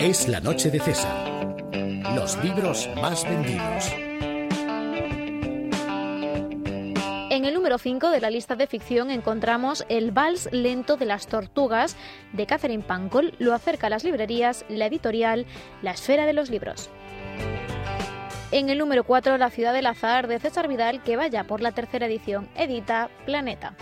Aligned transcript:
Es 0.00 0.26
la 0.26 0.40
noche 0.40 0.70
de 0.70 0.80
César. 0.80 1.54
Los 2.14 2.42
libros 2.42 2.88
más 2.96 3.24
vendidos. 3.24 3.92
En 7.28 7.44
el 7.44 7.52
número 7.52 7.76
5 7.76 8.08
de 8.08 8.20
la 8.22 8.30
lista 8.30 8.56
de 8.56 8.66
ficción 8.66 9.10
encontramos 9.10 9.84
El 9.90 10.12
Vals 10.12 10.48
Lento 10.50 10.96
de 10.96 11.04
las 11.04 11.26
Tortugas 11.26 11.94
de 12.32 12.46
Catherine 12.46 12.84
Pancol. 12.84 13.34
Lo 13.38 13.52
acerca 13.52 13.88
a 13.88 13.90
las 13.90 14.02
librerías 14.02 14.64
la 14.70 14.86
editorial 14.86 15.44
La 15.82 15.90
Esfera 15.90 16.24
de 16.24 16.32
los 16.32 16.48
Libros. 16.48 16.88
En 18.52 18.70
el 18.70 18.78
número 18.78 19.04
4, 19.04 19.36
La 19.36 19.50
Ciudad 19.50 19.74
del 19.74 19.86
Azar 19.86 20.26
de 20.26 20.38
César 20.38 20.68
Vidal, 20.68 21.02
que 21.02 21.18
vaya 21.18 21.44
por 21.44 21.60
la 21.60 21.72
tercera 21.72 22.06
edición, 22.06 22.48
edita 22.56 23.10
Planeta. 23.26 23.76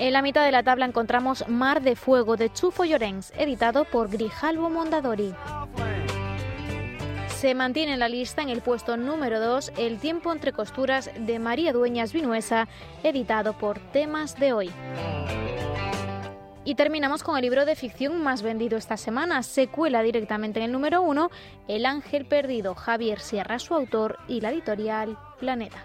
En 0.00 0.14
la 0.14 0.22
mitad 0.22 0.46
de 0.46 0.50
la 0.50 0.62
tabla 0.62 0.86
encontramos 0.86 1.46
Mar 1.46 1.82
de 1.82 1.94
Fuego 1.94 2.38
de 2.38 2.50
Chufo 2.50 2.86
Llorens, 2.86 3.34
editado 3.36 3.84
por 3.84 4.08
Grijalvo 4.08 4.70
Mondadori. 4.70 5.34
Se 7.28 7.54
mantiene 7.54 7.92
en 7.92 7.98
la 7.98 8.08
lista 8.08 8.40
en 8.40 8.48
el 8.48 8.62
puesto 8.62 8.96
número 8.96 9.40
2 9.40 9.72
El 9.76 9.98
tiempo 9.98 10.32
entre 10.32 10.54
costuras 10.54 11.10
de 11.18 11.38
María 11.38 11.74
Dueñas 11.74 12.14
Vinuesa, 12.14 12.66
editado 13.02 13.58
por 13.58 13.78
Temas 13.92 14.40
de 14.40 14.54
Hoy. 14.54 14.70
Y 16.64 16.76
terminamos 16.76 17.22
con 17.22 17.36
el 17.36 17.42
libro 17.42 17.66
de 17.66 17.76
ficción 17.76 18.22
más 18.22 18.40
vendido 18.40 18.78
esta 18.78 18.96
semana. 18.96 19.42
Se 19.42 19.68
cuela 19.68 20.00
directamente 20.00 20.60
en 20.60 20.64
el 20.64 20.72
número 20.72 21.02
1 21.02 21.30
El 21.68 21.84
ángel 21.84 22.24
perdido, 22.24 22.74
Javier 22.74 23.20
Sierra, 23.20 23.58
su 23.58 23.74
autor, 23.74 24.18
y 24.28 24.40
la 24.40 24.50
editorial 24.50 25.18
Planeta. 25.38 25.84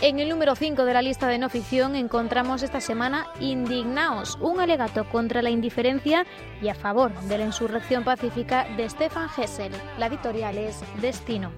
En 0.00 0.20
el 0.20 0.28
número 0.28 0.54
5 0.54 0.84
de 0.84 0.92
la 0.94 1.02
lista 1.02 1.26
de 1.26 1.38
no 1.38 1.48
ficción 1.48 1.96
encontramos 1.96 2.62
esta 2.62 2.80
semana 2.80 3.26
Indignaos, 3.40 4.38
un 4.40 4.60
alegato 4.60 5.04
contra 5.08 5.42
la 5.42 5.50
indiferencia 5.50 6.24
y 6.62 6.68
a 6.68 6.74
favor 6.76 7.12
de 7.22 7.36
la 7.36 7.44
insurrección 7.44 8.04
pacífica 8.04 8.64
de 8.76 8.88
Stefan 8.88 9.28
Hessel. 9.36 9.72
La 9.98 10.06
editorial 10.06 10.56
es 10.56 10.80
Destino. 11.00 11.50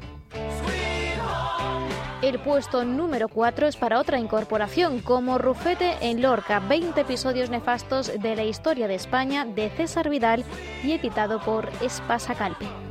El 2.22 2.38
puesto 2.38 2.82
número 2.82 3.28
4 3.28 3.66
es 3.66 3.76
para 3.76 4.00
otra 4.00 4.18
incorporación, 4.18 5.00
como 5.00 5.36
Rufete 5.36 5.96
en 6.00 6.22
Lorca, 6.22 6.60
20 6.60 6.98
episodios 6.98 7.50
nefastos 7.50 8.10
de 8.20 8.36
la 8.36 8.44
historia 8.44 8.88
de 8.88 8.94
España 8.94 9.44
de 9.44 9.68
César 9.68 10.08
Vidal 10.08 10.44
y 10.82 10.92
editado 10.92 11.40
por 11.40 11.68
Espasa 11.82 12.34
Calpe. 12.34 12.89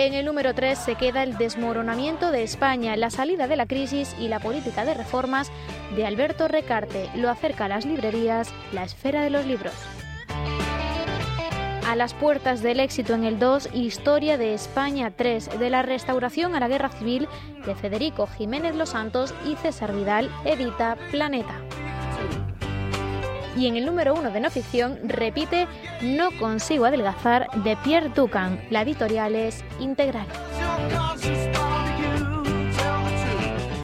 En 0.00 0.14
el 0.14 0.24
número 0.24 0.54
3 0.54 0.78
se 0.78 0.94
queda 0.94 1.22
el 1.22 1.36
desmoronamiento 1.36 2.30
de 2.30 2.42
España, 2.42 2.96
la 2.96 3.10
salida 3.10 3.46
de 3.46 3.56
la 3.56 3.66
crisis 3.66 4.16
y 4.18 4.28
la 4.28 4.40
política 4.40 4.86
de 4.86 4.94
reformas 4.94 5.52
de 5.94 6.06
Alberto 6.06 6.48
Recarte. 6.48 7.10
Lo 7.16 7.28
acerca 7.28 7.66
a 7.66 7.68
las 7.68 7.84
librerías 7.84 8.50
La 8.72 8.82
Esfera 8.84 9.22
de 9.22 9.28
los 9.28 9.44
Libros. 9.44 9.74
A 11.86 11.96
las 11.96 12.14
puertas 12.14 12.62
del 12.62 12.80
éxito 12.80 13.12
en 13.12 13.24
el 13.24 13.38
2, 13.38 13.74
Historia 13.74 14.38
de 14.38 14.54
España 14.54 15.12
3, 15.14 15.58
de 15.58 15.68
la 15.68 15.82
restauración 15.82 16.54
a 16.54 16.60
la 16.60 16.68
guerra 16.68 16.88
civil 16.88 17.28
de 17.66 17.74
Federico 17.74 18.26
Jiménez 18.26 18.74
Los 18.76 18.90
Santos 18.90 19.34
y 19.46 19.56
César 19.56 19.92
Vidal, 19.94 20.30
edita 20.46 20.96
Planeta. 21.10 21.60
Y 23.60 23.66
en 23.66 23.76
el 23.76 23.84
número 23.84 24.14
uno 24.14 24.30
de 24.30 24.40
no 24.40 24.48
ficción 24.48 24.98
repite 25.04 25.68
No 26.00 26.30
consigo 26.38 26.86
adelgazar 26.86 27.46
de 27.62 27.76
Pierre 27.84 28.08
Ducan. 28.08 28.58
La 28.70 28.80
editorial 28.80 29.36
es 29.36 29.62
Integral. 29.78 30.26